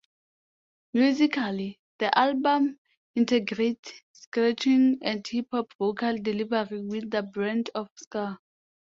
[0.93, 2.79] Musically the album
[3.13, 8.39] integrates scratching and hip-hop vocal delivery with their brand of ska.